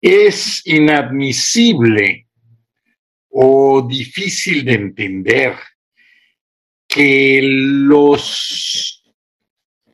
[0.00, 2.26] Es inadmisible
[3.30, 5.54] o difícil de entender
[6.86, 9.04] que los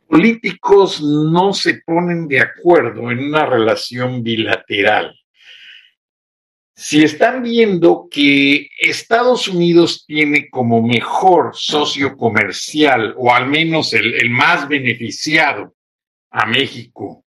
[0.07, 5.15] políticos no se ponen de acuerdo en una relación bilateral.
[6.77, 14.29] Si están viendo que Estados Unidos tiene como mejor socio comercial, o al menos el,
[14.31, 15.75] más beneficiado,
[16.31, 17.24] a México,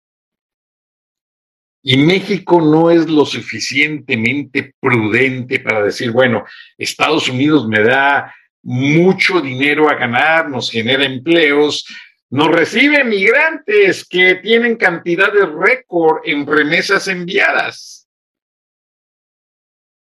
[1.84, 6.46] y México no es lo suficientemente prudente para decir, bueno,
[6.78, 11.86] Estados Unidos me da mucho dinero a ganar, nos genera empleos,
[12.30, 18.08] nos recibe migrantes que tienen cantidades récord en remesas enviadas.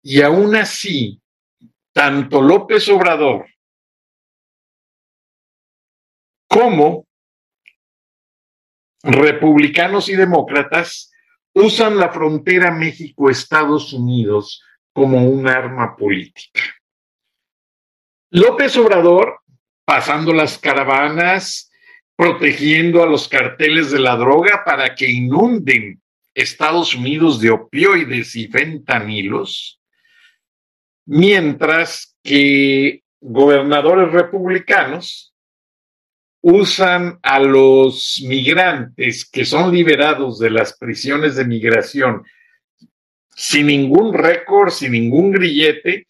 [0.02, 1.20] Y aún así,
[1.92, 3.47] tanto López Obrador
[6.47, 7.06] como
[9.02, 11.14] republicanos y demócratas
[11.55, 16.61] usan la frontera México-Estados Unidos como un arma política.
[18.30, 19.41] López Obrador,
[19.84, 21.70] pasando las caravanas,
[22.16, 26.01] protegiendo a los carteles de la droga para que inunden
[26.34, 29.80] Estados Unidos de opioides y fentanilos,
[31.06, 35.33] mientras que gobernadores republicanos
[36.46, 42.22] usan a los migrantes que son liberados de las prisiones de migración
[43.34, 46.06] sin ningún récord, sin ningún grillete,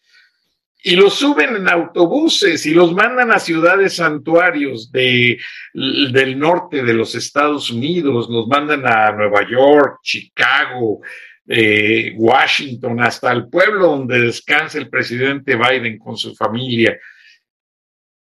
[0.83, 5.39] y los suben en autobuses y los mandan a ciudades santuarios de,
[5.73, 10.99] del norte de los Estados Unidos, los mandan a Nueva York, Chicago,
[11.47, 16.99] eh, Washington, hasta el pueblo donde descansa el presidente Biden con su familia.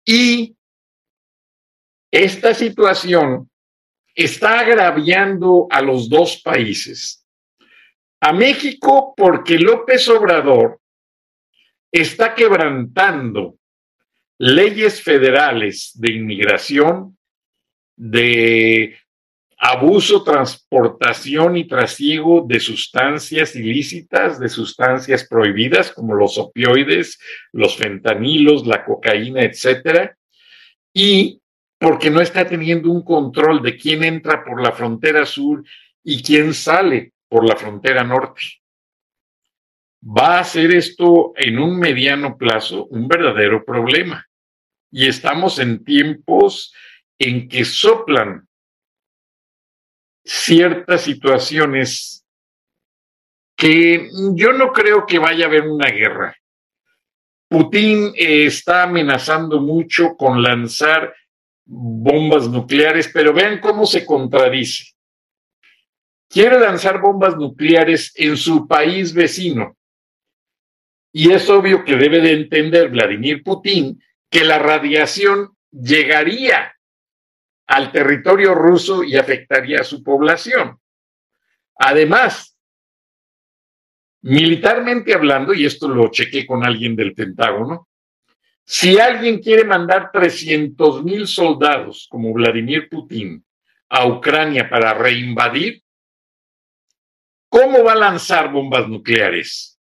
[0.06, 0.56] Y
[2.16, 3.50] esta situación
[4.16, 7.28] está agraviando a los dos países.
[8.22, 10.80] A México porque López Obrador
[11.92, 13.58] está quebrantando
[14.38, 17.18] leyes federales de inmigración,
[17.98, 18.98] de
[19.58, 27.20] abuso, transportación y trasiego de sustancias ilícitas, de sustancias prohibidas como los opioides,
[27.52, 30.18] los fentanilos, la cocaína, etcétera,
[30.94, 31.42] y
[31.86, 35.64] porque no está teniendo un control de quién entra por la frontera sur
[36.04, 38.42] y quién sale por la frontera norte.
[40.02, 44.26] Va a ser esto en un mediano plazo un verdadero problema.
[44.90, 46.74] Y estamos en tiempos
[47.20, 48.48] en que soplan
[50.24, 52.26] ciertas situaciones
[53.56, 56.36] que yo no creo que vaya a haber una guerra.
[57.48, 61.14] Putin eh, está amenazando mucho con lanzar
[61.66, 64.94] bombas nucleares, pero vean cómo se contradice.
[66.30, 69.78] Quiere lanzar bombas nucleares en su país vecino.
[71.12, 76.74] Y es obvio que debe de entender Vladimir Putin que la radiación llegaría
[77.68, 80.80] al territorio ruso y afectaría a su población.
[81.78, 82.58] Además,
[84.22, 87.88] militarmente hablando, y esto lo chequé con alguien del Pentágono,
[88.66, 93.46] si alguien quiere mandar 300 mil soldados como Vladimir Putin
[93.90, 95.84] a Ucrania para reinvadir,
[97.48, 99.80] ¿cómo va a lanzar bombas nucleares?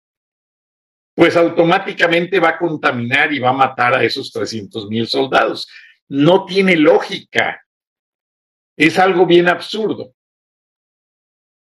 [1.15, 5.67] Pues automáticamente va a contaminar y va a matar a esos 300 mil soldados.
[6.09, 7.65] No tiene lógica.
[8.77, 10.13] Es algo bien absurdo.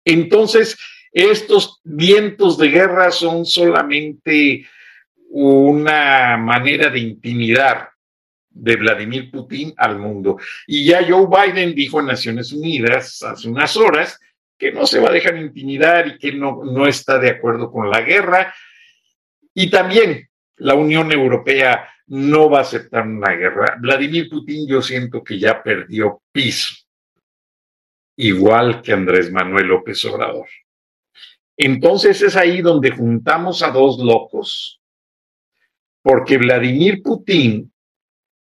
[0.06, 0.78] Entonces,
[1.12, 4.68] estos vientos de guerra son solamente
[5.30, 7.90] una manera de intimidar
[8.50, 10.38] de Vladimir Putin al mundo.
[10.68, 14.20] Y ya Joe Biden dijo en Naciones Unidas hace unas horas
[14.58, 17.90] que no se va a dejar intimidar y que no, no está de acuerdo con
[17.90, 18.54] la guerra.
[19.54, 23.78] Y también la Unión Europea no va a aceptar una guerra.
[23.80, 26.76] Vladimir Putin yo siento que ya perdió piso,
[28.18, 30.48] igual que Andrés Manuel López Obrador.
[31.56, 34.79] Entonces es ahí donde juntamos a dos locos,
[36.02, 37.72] porque Vladimir Putin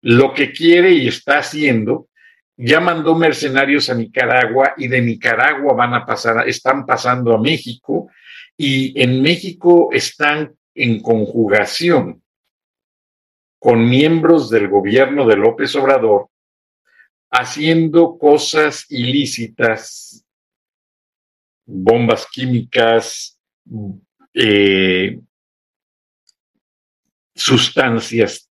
[0.03, 2.09] lo que quiere y está haciendo,
[2.57, 8.09] ya mandó mercenarios a Nicaragua y de Nicaragua van a pasar, están pasando a México
[8.57, 12.23] y en México están en conjugación
[13.59, 16.29] con miembros del gobierno de López Obrador
[17.31, 20.25] haciendo cosas ilícitas,
[21.67, 23.39] bombas químicas,
[24.33, 25.19] eh,
[27.37, 28.51] sustancias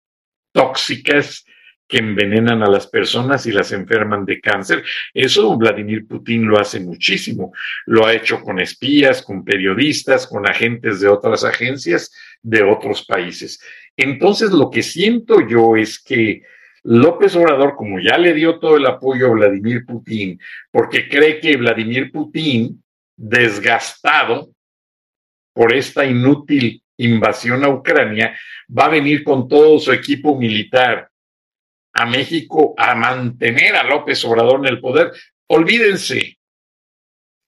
[0.52, 1.46] tóxicas
[1.88, 4.84] que envenenan a las personas y las enferman de cáncer.
[5.14, 7.54] Eso Vladimir Putin lo hace muchísimo.
[7.86, 13.62] Lo ha hecho con espías, con periodistas, con agentes de otras agencias de otros países.
[13.96, 16.44] Entonces, lo que siento yo es que
[16.84, 20.40] López Obrador, como ya le dio todo el apoyo a Vladimir Putin,
[20.72, 22.84] porque cree que Vladimir Putin,
[23.16, 24.50] desgastado
[25.54, 28.38] por esta inútil invasión a Ucrania,
[28.76, 31.10] va a venir con todo su equipo militar
[31.94, 35.12] a México a mantener a López Obrador en el poder.
[35.48, 36.38] Olvídense,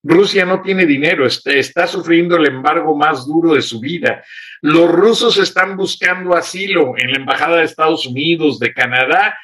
[0.04, 4.24] Rusia no tiene dinero, está, está, sufriendo el embargo más duro de su vida.
[4.62, 9.36] Los rusos están buscando asilo en la Embajada de Estados Unidos, de Canadá,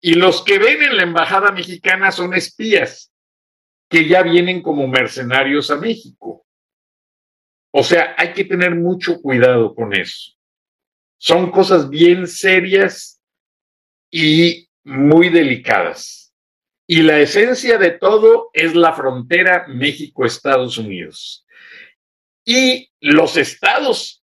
[0.00, 3.12] y los que ven en la Embajada mexicana son espías
[3.90, 6.45] que ya vienen como mercenarios a México.
[7.78, 10.32] O sea, hay que tener mucho cuidado con eso.
[11.18, 13.20] Son cosas bien serias
[14.10, 16.32] y muy delicadas.
[16.86, 21.46] Y la esencia de todo es la frontera México-Estados Unidos.
[22.46, 24.24] Y los estados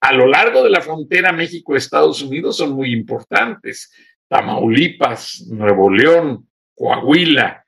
[0.00, 3.92] a lo largo de la frontera México-Estados Unidos son muy importantes.
[4.26, 7.64] Tamaulipas, Nuevo León, Coahuila,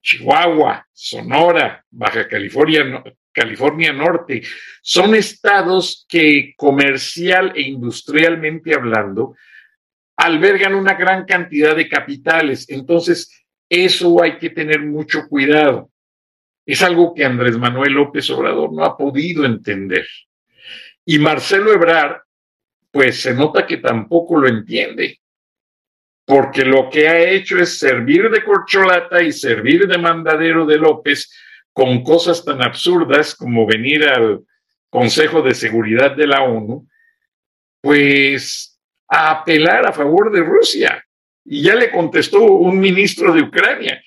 [0.00, 4.42] Chihuahua, Sonora, Baja California, California Norte,
[4.80, 9.34] son estados que comercial e industrialmente hablando
[10.16, 12.66] albergan una gran cantidad de capitales.
[12.70, 15.90] Entonces, eso hay que tener mucho cuidado.
[16.64, 20.06] Es algo que Andrés Manuel López Obrador no ha podido entender.
[21.04, 22.22] Y Marcelo Ebrard,
[22.90, 25.20] pues se nota que tampoco lo entiende,
[26.24, 31.30] porque lo que ha hecho es servir de corcholata y servir de mandadero de López
[31.74, 34.44] con cosas tan absurdas como venir al
[34.88, 36.88] Consejo de Seguridad de la ONU,
[37.82, 41.04] pues a apelar a favor de Rusia.
[41.44, 44.02] Y ya le contestó un ministro de Ucrania,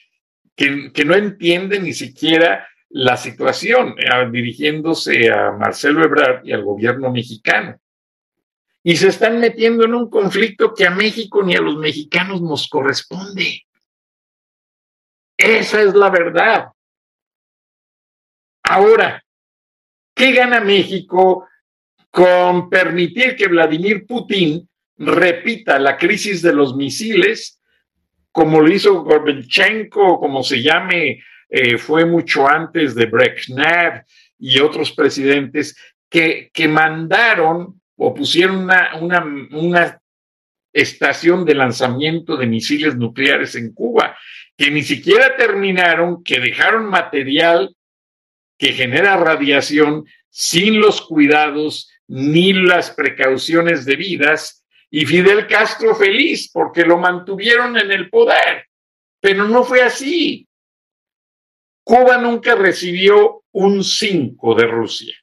[0.55, 6.63] que, que no entiende ni siquiera la situación, eh, dirigiéndose a Marcelo Ebrard y al
[6.63, 7.79] gobierno mexicano.
[8.81, 12.69] Y se están metiendo en un conflicto que a México ni a los mexicanos nos
[12.69, 13.63] corresponde.
[15.35, 16.69] Esa es la verdad.
[18.69, 19.23] Ahora,
[20.13, 21.47] ¿qué gana México
[22.11, 24.67] con permitir que Vladimir Putin
[24.97, 27.61] repita la crisis de los misiles,
[28.31, 34.03] como lo hizo Gorbachev, como se llame, eh, fue mucho antes de Brezhnev
[34.37, 35.77] y otros presidentes
[36.09, 38.69] que, que mandaron o pusieron
[38.99, 40.01] una, una
[40.73, 44.17] estación de lanzamiento de misiles nucleares en Cuba,
[44.57, 47.73] que ni siquiera terminaron, que dejaron material
[48.57, 56.85] que genera radiación sin los cuidados ni las precauciones debidas y Fidel Castro feliz porque
[56.85, 58.67] lo mantuvieron en el poder.
[59.19, 60.47] Pero no fue así.
[61.83, 65.15] Cuba nunca recibió un 5 de Rusia.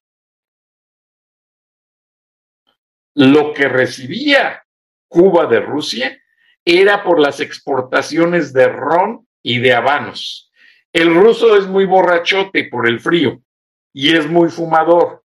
[3.14, 4.64] Lo que recibía
[5.08, 6.20] Cuba de Rusia
[6.64, 10.50] era por las exportaciones de ron y de habanos.
[10.94, 13.42] El ruso es muy borrachote por el frío
[13.92, 15.24] y es muy fumador.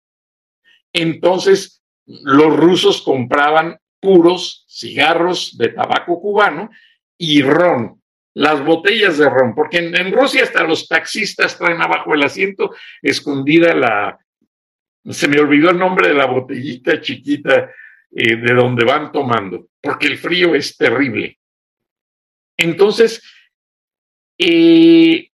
[0.91, 6.71] Entonces, los rusos compraban puros cigarros de tabaco cubano
[7.19, 8.03] y ron,
[8.33, 13.75] las botellas de ron, porque en, Rusia hasta los taxistas traen abajo el asiento escondida
[13.75, 14.19] la,
[15.11, 17.71] se me olvidó el nombre de la botellita chiquita
[18.11, 21.39] eh, de donde van tomando, porque el frío es terrible.
[22.57, 23.23] Entonces,
[24.39, 25.30] eh,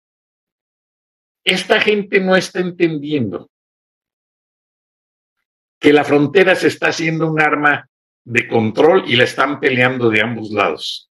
[1.45, 3.49] esta gente no está entendiendo
[5.79, 7.87] que la frontera se está haciendo un arma
[8.23, 11.11] de control y la están peleando de ambos lados.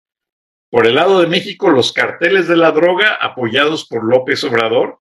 [0.69, 4.99] Por el lado de México, los carteles de la droga apoyados por López Obrador,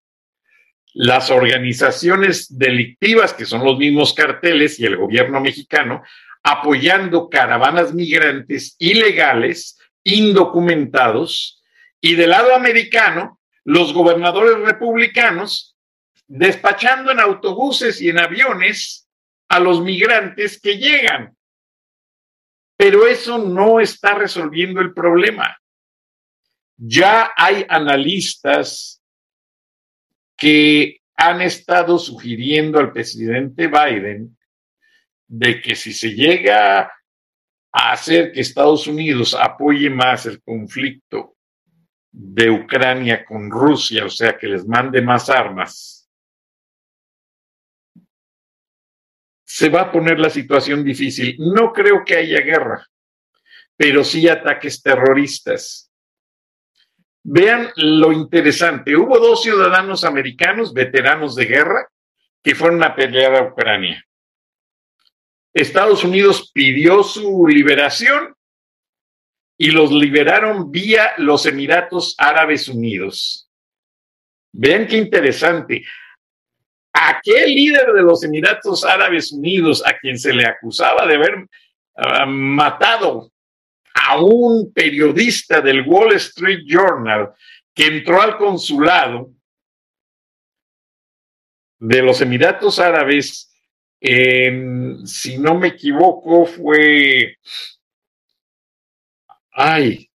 [0.93, 6.03] las organizaciones delictivas, que son los mismos carteles, y el gobierno mexicano,
[6.43, 11.63] apoyando caravanas migrantes ilegales, indocumentados,
[12.01, 15.76] y del lado americano, los gobernadores republicanos
[16.26, 19.09] despachando en autobuses y en aviones
[19.49, 21.37] a los migrantes que llegan.
[22.76, 25.59] Pero eso no está resolviendo el problema.
[26.76, 29.02] Ya hay analistas
[30.37, 34.38] que han estado sugiriendo al presidente Biden
[35.26, 36.90] de que si se llega
[37.73, 41.37] a hacer que Estados Unidos apoye más el conflicto
[42.12, 46.00] de Ucrania con Rusia, o sea, que les mande más armas,
[49.45, 51.37] se va a poner la situación difícil.
[51.38, 52.87] No creo que haya guerra,
[53.76, 55.90] pero sí ataques terroristas.
[57.23, 58.97] Vean lo interesante.
[58.97, 61.88] Hubo dos ciudadanos americanos, veteranos de guerra,
[62.43, 64.05] que fueron a pelear a Ucrania.
[65.52, 68.35] Estados Unidos pidió su liberación
[69.62, 73.47] y los liberaron vía los Emiratos Árabes Unidos.
[74.52, 75.85] Vean qué interesante.
[76.95, 82.26] Aquel líder de los Emiratos Árabes Unidos, a quien se le acusaba de haber uh,
[82.26, 83.31] matado
[83.93, 87.35] a un periodista del Wall Street Journal
[87.75, 89.31] que entró al consulado
[91.79, 93.55] de los Emiratos Árabes,
[94.00, 97.37] si no me equivoco, fue...
[99.62, 100.11] Ay,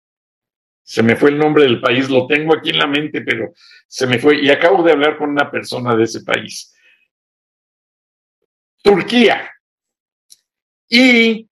[0.83, 3.51] se me fue el nombre del país, lo tengo aquí en la mente, pero
[3.85, 4.41] se me fue.
[4.41, 6.73] Y acabo de hablar con una persona de ese país.
[8.81, 9.51] Turquía.
[10.87, 11.49] Y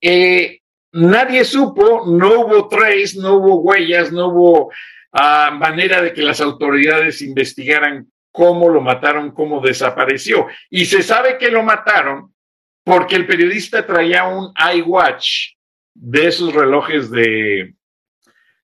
[0.00, 0.60] eh,
[0.92, 4.72] nadie supo, no hubo trace, no hubo huellas, no hubo
[5.10, 10.46] ah, manera de que las autoridades investigaran cómo lo mataron, cómo desapareció.
[10.70, 12.32] Y se sabe que lo mataron
[12.84, 15.55] porque el periodista traía un iWatch
[15.98, 17.74] de esos relojes de,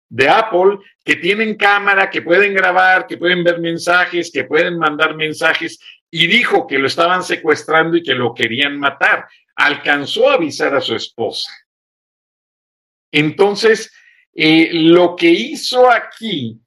[0.09, 5.17] de Apple que tienen cámara, que pueden grabar, que pueden ver mensajes, que pueden mandar
[5.17, 9.27] mensajes, y dijo que lo estaban secuestrando y que lo querían matar.
[9.57, 11.51] Alcanzó a avisar a su esposa.
[13.11, 13.93] Entonces,
[14.35, 16.61] eh, lo que hizo aquí,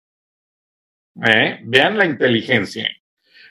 [1.23, 2.89] eh, vean la inteligencia,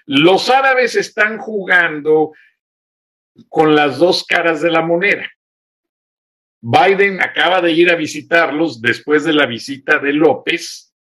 [0.07, 2.33] los árabes están jugando
[3.49, 5.29] con las dos caras de la moneda.
[6.67, 10.95] Biden acaba de ir a visitarlos después de la visita de López.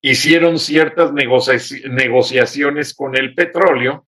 [0.00, 4.08] Hicieron ciertas negociaciones con el petróleo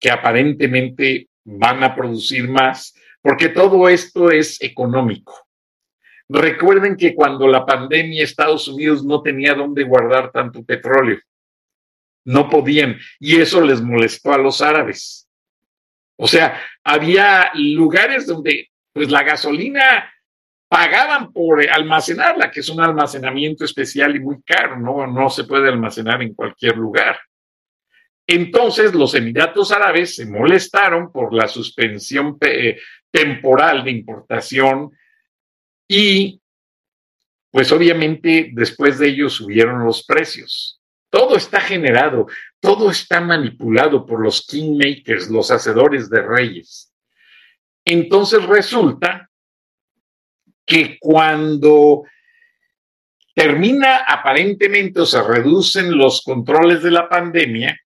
[0.00, 2.92] que aparentemente van a producir más,
[3.22, 5.46] porque todo esto es económico.
[6.28, 11.20] Recuerden que cuando la pandemia Estados Unidos no tenía dónde guardar tanto petróleo.
[12.24, 12.98] No podían.
[13.20, 15.28] Y eso les molestó a los árabes.
[16.16, 20.10] O sea, había lugares donde pues la gasolina
[20.68, 25.68] pagaban por almacenarla, que es un almacenamiento especial y muy caro, no, no se puede
[25.68, 27.18] almacenar en cualquier lugar.
[28.26, 32.38] Entonces los Emiratos Árabes se molestaron por la suspensión
[33.10, 34.92] temporal de importación
[35.86, 36.40] y
[37.50, 40.80] pues obviamente después de ello subieron los precios.
[41.10, 42.26] Todo está generado,
[42.60, 46.93] todo está manipulado por los kingmakers, los hacedores de reyes.
[47.84, 49.30] Entonces resulta
[50.64, 52.04] que cuando
[53.34, 57.78] termina aparentemente o se reducen los controles de la pandemia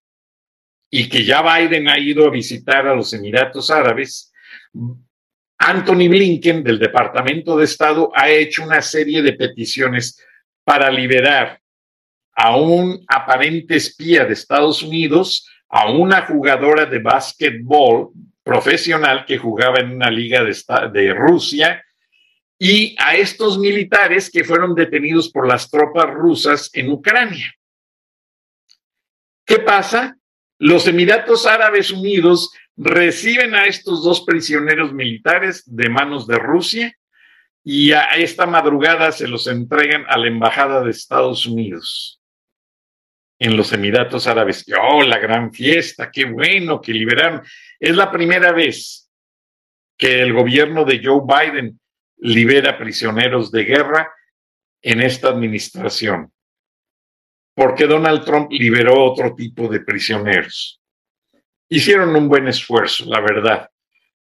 [0.91, 4.33] y que ya Biden ha ido a visitar a los Emiratos Árabes,
[5.59, 10.25] Anthony Blinken del Departamento de Estado ha hecho una serie de peticiones
[10.65, 11.61] para liberar
[12.35, 18.13] a un aparente espía de Estados Unidos, a una jugadora de básquetbol
[18.49, 20.57] profesional que jugaba en una liga de,
[20.91, 21.85] de Rusia
[22.59, 27.53] y a estos militares que fueron detenidos por las tropas rusas en Ucrania.
[29.45, 30.17] ¿Qué pasa?
[30.59, 36.97] Los Emiratos Árabes Unidos reciben a estos dos prisioneros militares de manos de Rusia
[37.63, 42.19] y a esta madrugada se los entregan a la Embajada de Estados Unidos
[43.39, 44.65] en los Emiratos Árabes.
[44.91, 47.43] Oh, la gran fiesta, qué bueno que liberaron.
[47.81, 49.11] Es la primera vez
[49.97, 51.81] que el gobierno de Joe Biden
[52.19, 54.13] libera prisioneros de guerra
[54.83, 56.33] en esta administración,
[57.55, 60.81] porque Donald Trump liberó otro tipo de prisioneros.
[61.69, 63.69] Hicieron un buen esfuerzo, la verdad.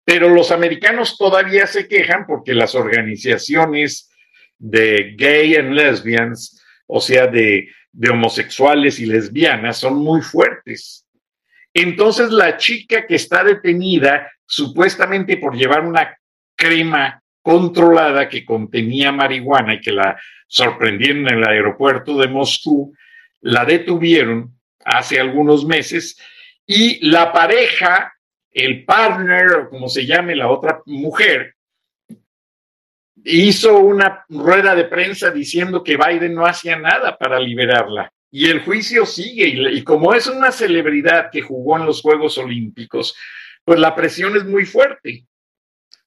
[0.03, 4.09] Pero los americanos todavía se quejan porque las organizaciones
[4.57, 11.05] de gay and lesbians, o sea, de de homosexuales y lesbianas son muy fuertes.
[11.73, 16.17] Entonces la chica que está detenida, supuestamente por llevar una
[16.55, 22.93] crema controlada que contenía marihuana y que la sorprendieron en el aeropuerto de Moscú,
[23.41, 26.19] la detuvieron hace algunos meses
[26.65, 28.13] y la pareja,
[28.51, 31.55] el partner o como se llame la otra mujer,
[33.23, 38.11] hizo una rueda de prensa diciendo que Biden no hacía nada para liberarla.
[38.31, 43.15] Y el juicio sigue, y, como es una celebridad que jugó en los Juegos Olímpicos,
[43.65, 45.25] pues la presión es muy fuerte.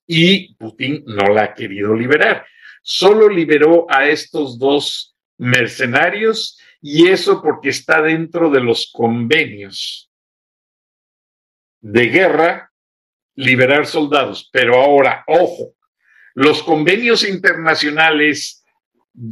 [0.07, 2.47] Y Putin no la ha querido liberar.
[2.83, 10.11] Solo liberó a estos dos mercenarios y eso porque está dentro de los convenios
[11.81, 12.73] de guerra
[13.37, 14.49] liberar soldados.
[14.53, 15.75] Pero ahora, ojo,
[16.35, 18.65] los convenios internacionales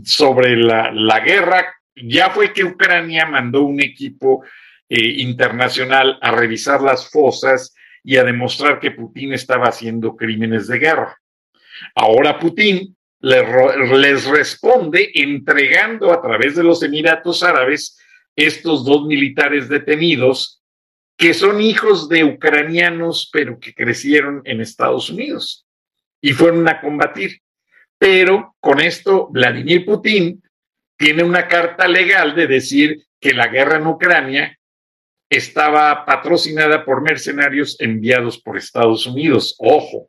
[0.05, 4.45] sobre la, guerra, ya fue que Ucrania mandó un equipo
[4.89, 10.79] eh, internacional a revisar las fosas y a demostrar que Putin estaba haciendo crímenes de
[10.79, 11.17] guerra.
[11.95, 17.99] Ahora Putin les responde entregando a través de los Emiratos Árabes
[18.35, 20.61] estos dos militares detenidos
[21.17, 25.67] que son hijos de ucranianos pero que crecieron en Estados Unidos
[26.21, 27.41] y fueron a combatir.
[27.99, 30.43] Pero con esto, Vladimir Putin
[31.03, 34.57] tiene una carta legal de decir que la guerra en Ucrania
[35.29, 39.57] estaba patrocinada por mercenarios enviados por Estados Unidos.
[39.59, 40.09] Ojo.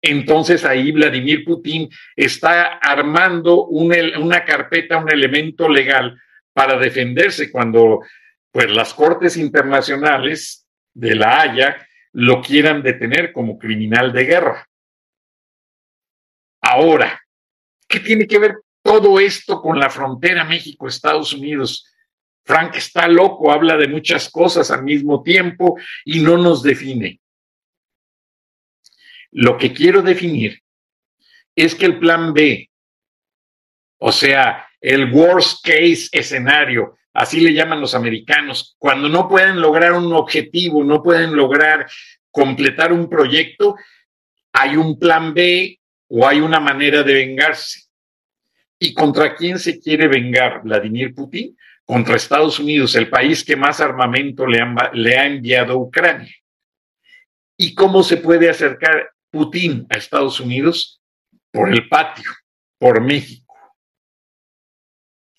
[0.00, 6.16] Entonces ahí Vladimir Putin está armando una carpeta, un elemento legal
[6.52, 8.02] para defenderse cuando
[8.52, 14.68] pues, las cortes internacionales de la Haya lo quieran detener como criminal de guerra.
[16.60, 17.20] Ahora,
[17.88, 21.86] ¿qué tiene que ver todo esto con la frontera México-Estados Unidos?
[22.44, 27.20] Frank está loco, habla de muchas cosas al mismo tiempo y no nos define.
[29.30, 30.60] Lo que quiero definir
[31.54, 32.68] es que el plan B,
[33.98, 39.92] o sea, el worst case escenario, así le llaman los americanos, cuando no pueden lograr
[39.92, 41.88] un objetivo, no pueden lograr
[42.30, 43.76] completar un proyecto,
[44.52, 45.78] hay un plan B
[46.08, 47.91] o hay una manera de vengarse.
[48.84, 51.56] ¿Y contra quién se quiere vengar Vladimir Putin?
[51.84, 56.34] Contra Estados Unidos, el país que más armamento le, ha enviado a Ucrania.
[57.56, 61.00] ¿Y cómo se puede acercar Putin a Estados Unidos?
[61.52, 62.28] Por el patio,
[62.76, 63.54] por México.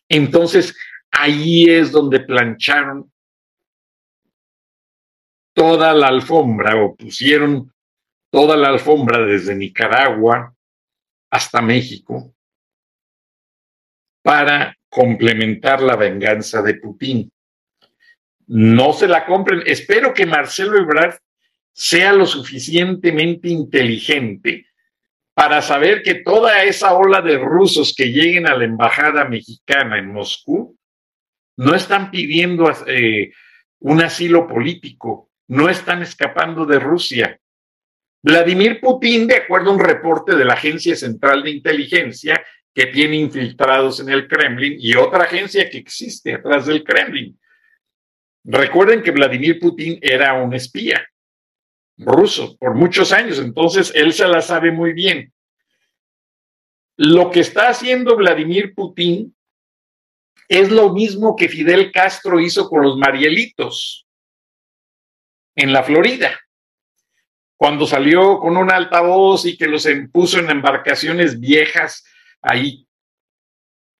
[0.08, 0.74] Entonces,
[1.12, 3.12] ahí es donde plancharon
[5.54, 7.74] toda la alfombra o pusieron
[8.32, 10.56] toda la alfombra desde Nicaragua,
[11.30, 12.33] hasta México
[14.24, 17.32] para complementar la venganza de Putin.
[18.48, 19.62] No se la compren.
[19.66, 21.18] Espero que Marcelo Ebrard
[21.72, 24.68] sea lo suficientemente inteligente
[25.34, 30.14] para saber que toda esa ola de rusos que lleguen a la embajada mexicana en
[30.14, 30.78] Moscú
[31.58, 33.32] no están pidiendo eh,
[33.80, 37.40] un asilo político, no están escapando de Rusia,
[38.24, 42.42] Vladimir Putin, de acuerdo a un reporte de la Agencia Central de Inteligencia,
[42.74, 47.40] que tiene infiltrados en el Kremlin, y otra agencia que existe atrás del Kremlin.
[48.44, 51.08] Recuerden que Vladimir Putin era un espía
[51.98, 55.32] ruso por muchos años, entonces él se la sabe muy bien.
[56.98, 59.36] Lo que está haciendo Vladimir Putin
[60.50, 64.08] es lo mismo que Fidel Castro hizo con los Marielitos
[65.56, 66.40] en la Florida
[67.64, 72.04] cuando salió con un altavoz y que los puso en embarcaciones viejas,
[72.44, 72.86] ahí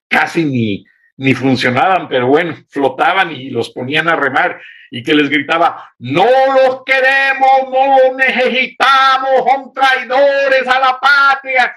[0.08, 0.86] casi ni,
[1.18, 6.26] ni funcionaban, pero bueno, flotaban y los ponían a remar y que les gritaba, no
[6.26, 11.76] los queremos, no los necesitamos, son traidores a la patria.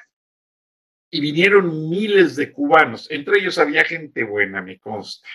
[1.11, 5.27] Y vinieron miles de cubanos, entre ellos había gente buena, me consta.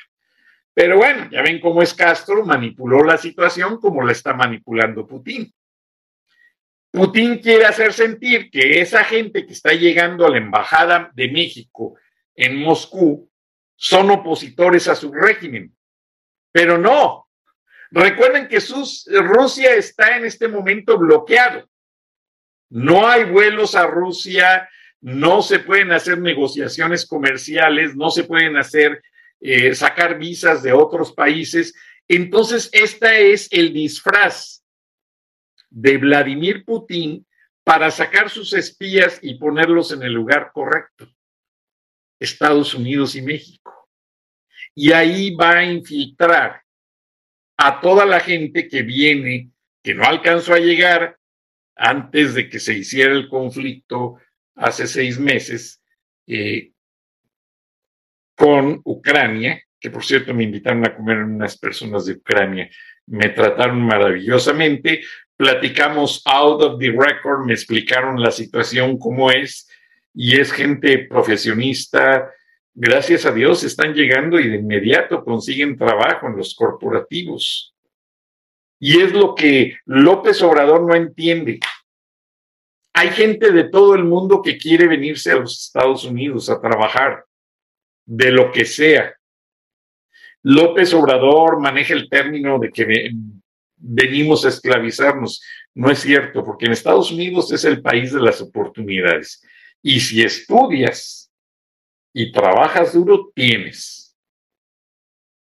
[0.74, 5.52] Pero bueno, ya ven cómo es Castro, manipuló la situación como la está manipulando Putin.
[6.92, 11.96] Putin quiere hacer sentir que esa gente que está llegando a la Embajada de México
[12.36, 13.32] en Moscú
[13.78, 15.74] son opositores a su régimen.
[16.52, 17.30] Pero no.
[17.92, 18.60] Recuerden que
[19.22, 21.68] Rusia está en este momento bloqueado.
[22.70, 29.02] No hay vuelos a Rusia, no se pueden hacer negociaciones comerciales, no se pueden hacer,
[29.40, 31.74] eh, sacar visas de otros países.
[32.08, 34.61] Entonces, este es el disfraz
[35.72, 37.26] de Vladimir Putin
[37.64, 41.10] para sacar sus espías y ponerlos en el lugar correcto,
[42.20, 43.90] Estados Unidos y México.
[44.76, 46.62] Y ahí va a infiltrar
[47.58, 49.52] a toda la gente que viene,
[49.84, 51.18] que no alcanzó a llegar
[51.76, 54.18] antes de que se hiciera el conflicto
[54.56, 55.82] hace seis meses
[56.28, 56.72] eh,
[58.36, 62.70] con Ucrania, que por cierto me invitaron a comer unas personas de Ucrania,
[63.08, 65.02] me trataron maravillosamente,
[65.36, 69.68] platicamos out of the record, me explicaron la situación cómo es,
[70.14, 72.32] y es gente profesionista,
[72.74, 77.76] gracias a Dios están llegando y de inmediato consiguen trabajo en los corporativos.
[78.80, 81.60] Y es lo que López Obrador no entiende.
[82.94, 87.26] Hay gente de todo el mundo que quiere venirse a los Estados Unidos a trabajar,
[88.06, 89.16] de lo que sea.
[90.44, 93.12] López Obrador maneja el término de que
[93.78, 95.42] venimos a esclavizarnos.
[95.74, 99.44] No es cierto, porque en Estados Unidos es el país de las oportunidades.
[99.82, 101.32] Y si estudias
[102.14, 104.16] y trabajas duro, tienes.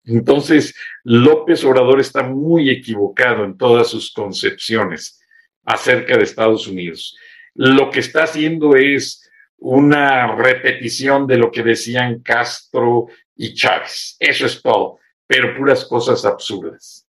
[0.03, 0.73] Entonces,
[1.03, 5.19] López Obrador está muy equivocado en todas sus concepciones
[5.63, 7.15] acerca de Estados Unidos.
[7.53, 13.07] Lo que está haciendo es una repetición de lo que decían Castro
[13.41, 14.15] y Chávez.
[14.19, 17.07] Eso es todo, pero puras cosas absurdas.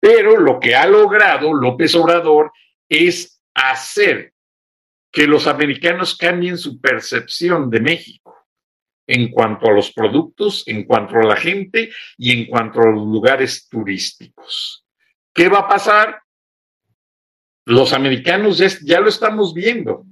[0.00, 2.50] Pero lo que ha logrado López Obrador
[2.88, 4.32] es hacer
[5.12, 8.34] que los americanos cambien su percepción de México
[9.06, 13.06] en cuanto a los productos, en cuanto a la gente y en cuanto a los
[13.06, 14.84] lugares turísticos.
[15.34, 16.22] ¿Qué va a pasar?
[17.66, 20.06] Los americanos ya, lo estamos viendo.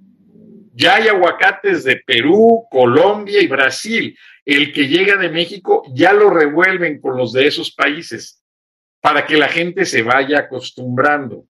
[0.75, 4.19] Ya hay aguacates de Perú, Colombia y Brasil.
[4.45, 8.43] El que llega de México ya lo revuelven con los de esos países
[9.01, 11.47] para que la gente se vaya acostumbrando.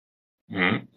[0.48, 0.88] ¿Mm?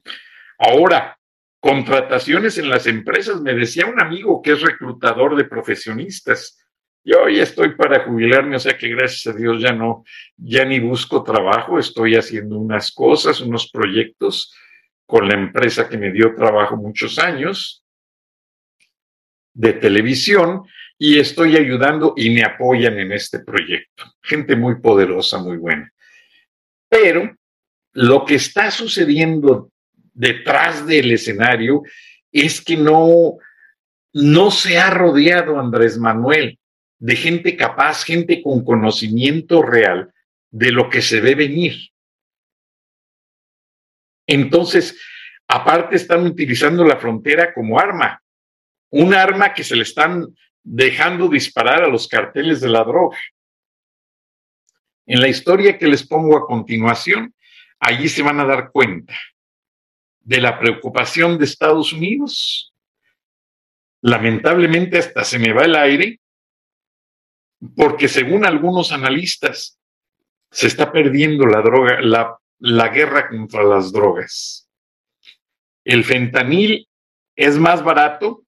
[0.59, 1.19] Ahora,
[1.65, 3.41] contrataciones en las empresas.
[3.41, 6.63] Me decía un amigo que es reclutador de profesionistas.
[7.03, 10.05] Yo ya estoy para jubilarme, o sea que gracias a Dios ya no,
[10.37, 14.55] ya ni busco trabajo, estoy haciendo unas cosas, unos proyectos
[15.07, 17.83] con la empresa que me dio trabajo muchos años
[19.55, 20.65] de televisión
[20.99, 24.05] y estoy ayudando y me apoyan en este proyecto.
[24.23, 25.93] Gente muy poderosa, muy buena.
[26.89, 27.37] Pero
[27.93, 29.71] lo que está sucediendo
[30.13, 31.83] detrás del escenario
[32.31, 33.39] es que no,
[34.13, 36.59] no se ha rodeado Andrés Manuel
[36.99, 40.13] de gente capaz, gente con conocimiento real
[40.51, 41.75] de lo que se ve venir.
[44.27, 44.99] Entonces,
[45.49, 48.23] aparte están utilizando la frontera como arma,
[48.91, 53.19] un arma que se le están dejando disparar a los carteles de la droga.
[55.07, 57.35] En la historia que les pongo a continuación,
[57.79, 59.15] allí se van a dar cuenta
[60.21, 62.73] de la preocupación de Estados Unidos.
[64.01, 66.21] Lamentablemente hasta se me va el aire,
[67.77, 69.79] porque según algunos analistas,
[70.51, 74.71] se está perdiendo la droga, la, la guerra contra las drogas.
[75.85, 76.89] El fentanil
[77.37, 78.44] es más barato,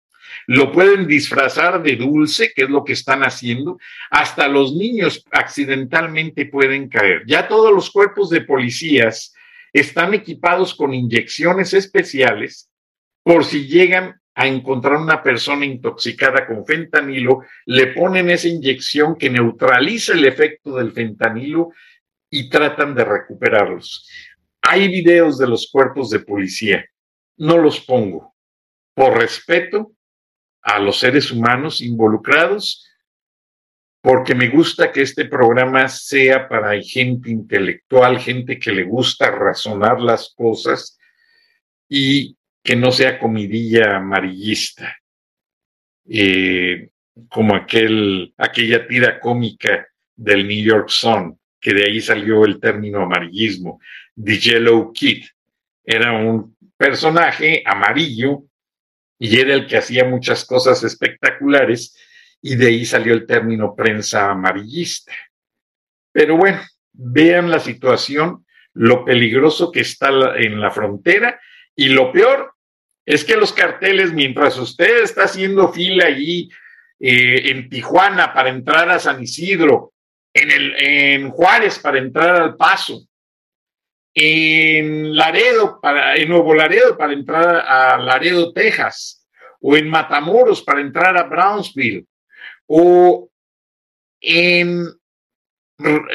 [0.47, 3.79] lo pueden disfrazar de dulce, que es lo que están haciendo,
[4.11, 7.25] hasta los niños accidentalmente pueden caer.
[7.27, 9.35] Ya todos los cuerpos de policías
[9.73, 12.71] están equipados con inyecciones especiales
[13.23, 19.31] por si llegan a encontrar una persona intoxicada con fentanilo, le ponen esa inyección que
[19.31, 21.73] neutraliza el efecto del fentanilo
[22.31, 24.09] y tratan de recuperarlos.
[24.61, 26.85] Hay videos de los cuerpos de policía,
[27.39, 28.35] no los pongo
[28.95, 29.96] por respeto
[30.67, 32.85] a los seres humanos involucrados
[34.01, 40.01] porque me gusta que este programa sea para gente intelectual, gente que le gusta razonar
[40.01, 40.99] las cosas
[41.89, 44.97] y que no sea comidilla amarillista,
[46.09, 46.91] eh,
[47.29, 53.03] como aquel, aquella tira cómica del New York Sun, que de ahí salió el término
[53.03, 53.81] amarillismo,
[54.17, 55.25] The Yellow Kid.
[55.85, 58.45] Era un personaje amarillo
[59.19, 61.97] y era el que hacía muchas cosas espectaculares
[62.43, 65.13] y de ahí salió el término prensa amarillista.
[66.13, 66.61] Pero bueno,
[66.93, 71.41] vean la situación, lo peligroso que está en la frontera
[71.75, 72.55] y lo peor
[73.05, 76.51] es que los carteles, mientras usted está haciendo fila allí
[76.99, 79.93] eh, en Tijuana para entrar a San Isidro,
[80.35, 83.07] en, el, en Juárez para entrar al Paso,
[84.19, 89.29] en Laredo, para, en Nuevo Laredo para entrar a Laredo, Texas,
[89.61, 92.07] o en Matamoros para entrar a Brownsville,
[92.67, 93.29] o
[94.19, 94.87] en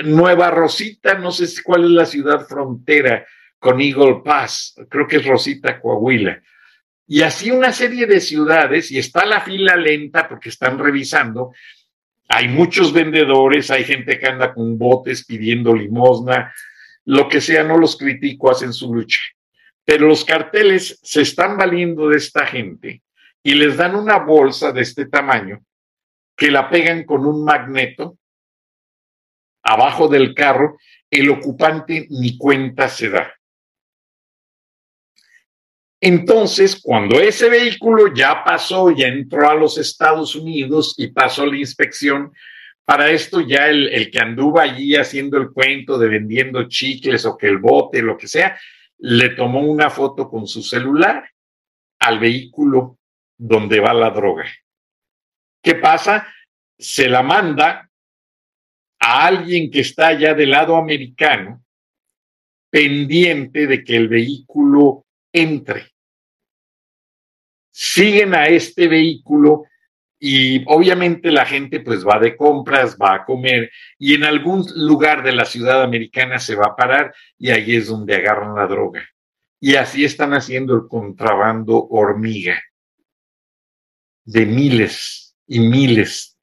[0.04, 3.24] Nueva Rosita, no sé cuál es la ciudad frontera
[3.60, 6.42] con Eagle Pass, creo que es Rosita, Coahuila.
[7.06, 11.54] Y así una serie de ciudades, y está la fila lenta porque están revisando,
[12.34, 16.52] Hay muchos vendedores, hay gente que anda con botes pidiendo limosna,
[17.06, 19.20] lo que sea, no los critico, hacen su lucha.
[19.84, 23.02] Pero los carteles se están valiendo de esta gente
[23.44, 25.64] y les dan una bolsa de este tamaño
[26.36, 28.18] que la pegan con un magneto
[29.64, 30.78] abajo del carro,
[31.10, 33.34] el ocupante ni cuenta se da.
[36.00, 41.58] Entonces, cuando ese vehículo ya pasó, ya entró a los Estados Unidos y pasó la
[41.58, 42.34] inspección,
[42.92, 47.48] para esto ya el, que anduvo allí haciendo el cuento de vendiendo chicles o que
[47.48, 48.60] el bote, lo que sea,
[48.98, 51.24] le tomó una foto con su celular
[52.00, 53.00] al vehículo
[53.38, 54.46] donde va la droga.
[55.64, 56.28] ¿Qué pasa?
[56.78, 57.90] Se la manda
[59.00, 61.64] a alguien que está allá del lado americano,
[62.70, 65.94] pendiente de que el vehículo entre.
[67.72, 69.64] Siguen a este vehículo
[70.24, 75.24] y obviamente la gente pues va de compras, va a comer y en algún lugar
[75.24, 79.04] de la ciudad americana se va a parar y ahí es donde agarran la droga.
[79.60, 82.62] Y así están haciendo el contrabando hormiga
[84.24, 86.38] de miles y miles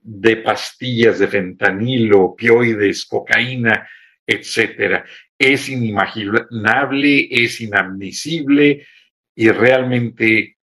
[0.00, 3.88] de pastillas de fentanilo, opioides, cocaína,
[4.24, 5.04] etcétera.
[5.36, 8.86] Es inimaginable, es inadmisible
[9.34, 10.56] y realmente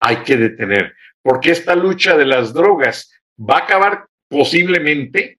[0.00, 0.94] hay que detener,
[1.24, 5.38] porque esta lucha de las drogas va a acabar posiblemente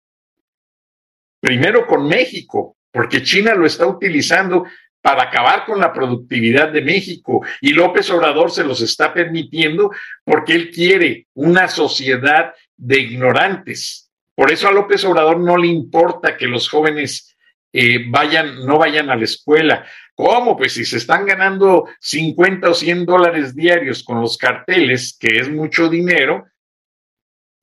[1.40, 4.66] primero con México, porque China lo está utilizando
[5.00, 9.92] para acabar con la productividad de México y López Obrador se los está permitiendo
[10.24, 14.12] porque él quiere una sociedad de ignorantes.
[14.34, 17.38] Por eso a López Obrador no le importa que los jóvenes
[17.78, 19.86] eh, vayan, no vayan a la escuela.
[20.14, 20.56] ¿Cómo?
[20.56, 25.50] Pues si se están ganando 50 o 100 dólares diarios con los carteles, que es
[25.50, 26.46] mucho dinero,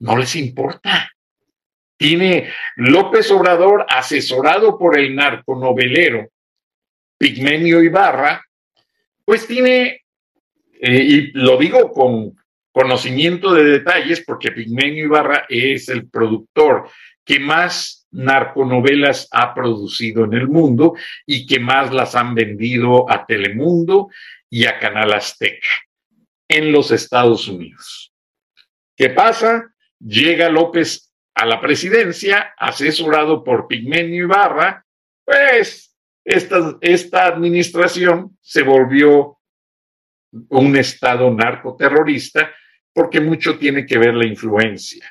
[0.00, 1.10] no les importa.
[1.96, 6.28] Tiene López Obrador asesorado por el narconovelero
[7.16, 8.44] Pigmenio Ibarra,
[9.24, 10.02] pues tiene,
[10.78, 12.36] eh, y lo digo con
[12.70, 16.90] conocimiento de detalles, porque Pigmenio Ibarra es el productor
[17.24, 20.94] que más narconovelas ha producido en el mundo
[21.26, 24.10] y que más las han vendido a Telemundo
[24.48, 25.68] y a Canal Azteca
[26.48, 28.12] en los Estados Unidos.
[28.96, 29.72] ¿Qué pasa?
[29.98, 34.84] Llega López a la presidencia, asesorado por Pigmenio Ibarra,
[35.24, 39.38] pues esta, esta administración se volvió
[40.50, 42.52] un Estado narcoterrorista
[42.92, 45.10] porque mucho tiene que ver la influencia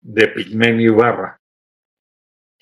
[0.00, 1.41] de Pigmenio Ibarra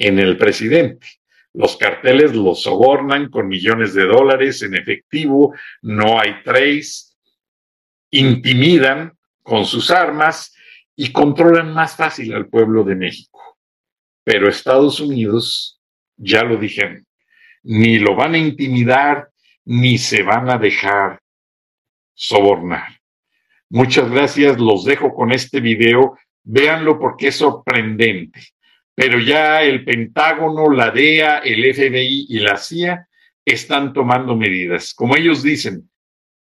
[0.01, 1.07] en el presidente.
[1.53, 7.15] Los carteles los sobornan con millones de dólares en efectivo, no hay trace,
[8.11, 10.55] intimidan con sus armas
[10.97, 13.59] y controlan más fácil al pueblo de México.
[14.25, 15.81] Pero Estados Unidos,
[16.17, 17.07] ya lo dijeron,
[17.63, 19.31] ni lo van a intimidar
[19.67, 21.21] ni se van a dejar
[22.15, 23.01] sobornar.
[23.69, 28.41] Muchas gracias, los dejo con este video, véanlo porque es sorprendente
[28.95, 33.09] pero ya el Pentágono, la DEA, el FBI y la CIA
[33.45, 34.95] están tomando medidas.
[34.95, 35.91] Como ellos dicen,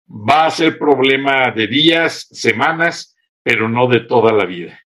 [0.08, 4.80] va a ser problema de días, semanas, pero no de toda la vida.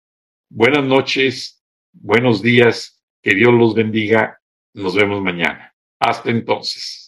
[0.49, 4.39] Buenas noches, buenos días, que Dios los bendiga.
[4.73, 5.73] Nos vemos mañana.
[5.99, 7.00] Hasta entonces.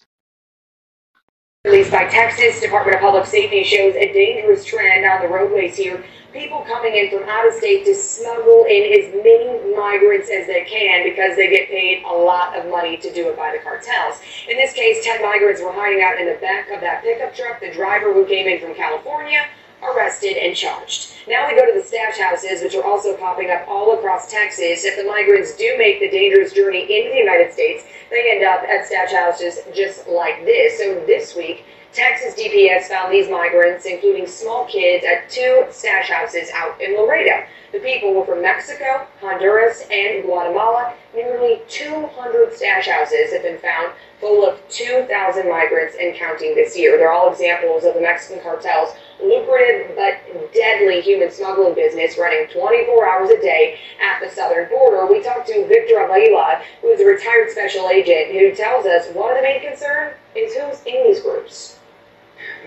[1.66, 6.04] Released by Texas Department of Public Safety shows a dangerous trend on the roadways here.
[6.34, 10.66] people coming in from out of state to smuggle in as many migrants as they
[10.66, 14.20] can because they get paid a lot of money to do it by the cartels.
[14.50, 17.62] In this case, 10 migrants were hiding out in the back of that pickup truck.
[17.62, 19.46] The driver who came in from California
[19.82, 21.13] arrested and charged.
[21.28, 24.84] Now we go to the stash houses, which are also popping up all across Texas.
[24.84, 28.64] If the migrants do make the dangerous journey into the United States, they end up
[28.64, 30.80] at stash houses just like this.
[30.80, 36.50] So this week, Texas DPS found these migrants, including small kids, at two stash houses
[36.54, 37.46] out in Laredo.
[37.72, 40.94] The people were from Mexico, Honduras, and Guatemala.
[41.16, 46.98] Nearly 200 stash houses have been found full of 2,000 migrants and counting this year.
[46.98, 53.08] They're all examples of the Mexican cartel's lucrative but deadly human smuggling business running 24
[53.08, 55.06] hours a day at the southern border.
[55.06, 59.32] We talked to Victor Avila, who is a retired special agent, who tells us one
[59.32, 61.78] of the main concerns is who's in these groups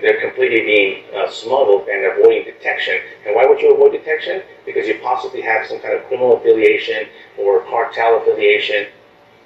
[0.00, 2.98] they're completely being uh, smuggled and avoiding detection.
[3.26, 4.42] And why would you avoid detection?
[4.64, 8.86] Because you possibly have some kind of criminal affiliation or cartel affiliation.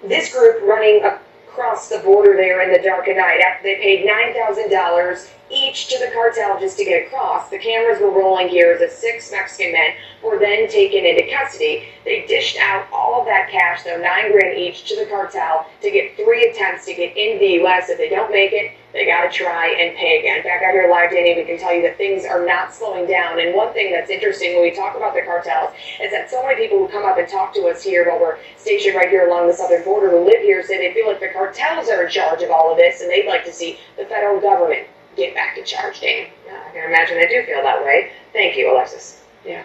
[0.05, 1.19] This group running a
[1.55, 3.41] cross the border there in the dark of night.
[3.41, 7.51] After they paid $9,000 each to the cartel just to get across.
[7.51, 9.91] The cameras were rolling here as six Mexican men
[10.23, 11.89] were then taken into custody.
[12.05, 13.00] They dished out all
[13.31, 17.17] that cash, though nine grand each, to the cartel to get three attempts to get
[17.17, 17.89] into the U.S.
[17.89, 20.43] If they don't make it, they got to try and pay again.
[20.43, 23.39] Back out here live, Danny, we can tell you that things are not slowing down.
[23.39, 25.71] And one thing that's interesting when we talk about the cartels
[26.03, 28.39] is that so many people who come up and talk to us here while we're
[28.57, 31.31] stationed right here along the southern border who live here say they feel like the
[31.33, 34.41] cartels are in charge of all of this and they'd like to see the federal
[34.41, 36.27] government get back in charge, Dan.
[36.47, 38.11] Yeah, I can imagine they do feel that way.
[38.33, 39.23] Thank you, Alexis.
[39.45, 39.65] Yeah.